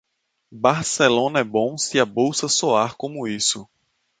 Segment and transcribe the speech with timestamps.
[0.55, 3.69] Barcelona é bom se a bolsa soar como isso.